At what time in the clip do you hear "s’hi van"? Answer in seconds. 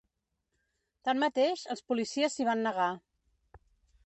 2.39-2.65